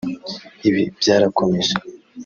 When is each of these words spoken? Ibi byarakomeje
Ibi 0.67 0.83
byarakomeje 0.99 1.73